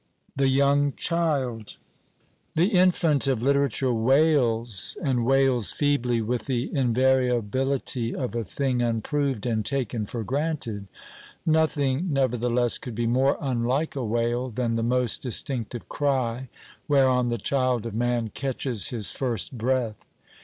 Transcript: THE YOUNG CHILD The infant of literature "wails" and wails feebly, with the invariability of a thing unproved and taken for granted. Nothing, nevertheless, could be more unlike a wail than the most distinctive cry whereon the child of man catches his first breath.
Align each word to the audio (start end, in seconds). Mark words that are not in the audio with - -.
THE 0.35 0.47
YOUNG 0.47 0.93
CHILD 0.97 1.77
The 2.55 2.69
infant 2.69 3.27
of 3.27 3.43
literature 3.43 3.93
"wails" 3.93 4.97
and 5.03 5.27
wails 5.27 5.71
feebly, 5.73 6.23
with 6.23 6.47
the 6.47 6.71
invariability 6.73 8.15
of 8.15 8.33
a 8.35 8.43
thing 8.43 8.81
unproved 8.81 9.45
and 9.45 9.63
taken 9.63 10.07
for 10.07 10.23
granted. 10.23 10.87
Nothing, 11.45 12.11
nevertheless, 12.11 12.79
could 12.79 12.95
be 12.95 13.05
more 13.05 13.37
unlike 13.39 13.95
a 13.95 14.03
wail 14.03 14.49
than 14.49 14.73
the 14.73 14.81
most 14.81 15.21
distinctive 15.21 15.87
cry 15.87 16.49
whereon 16.87 17.29
the 17.29 17.37
child 17.37 17.85
of 17.85 17.93
man 17.93 18.29
catches 18.29 18.87
his 18.87 19.11
first 19.11 19.55
breath. 19.55 20.03